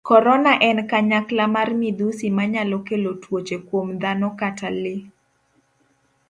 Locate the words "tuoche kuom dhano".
3.21-4.27